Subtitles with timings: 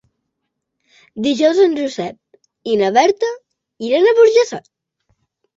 [1.25, 3.29] Dijous en Josep i na Berta
[3.91, 4.71] iran a Burjassot.